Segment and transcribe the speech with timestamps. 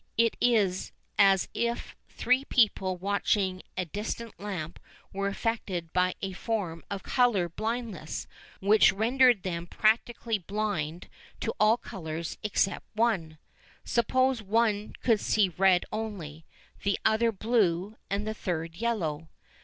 [0.17, 4.79] It is as if three people watching a distant lamp
[5.13, 8.25] were affected by a form of colour blindness
[8.61, 11.07] which rendered them practically blind
[11.41, 13.37] to all colours except one.
[13.83, 16.45] Suppose one could see red only,
[16.81, 19.29] the other blue and the third yellow.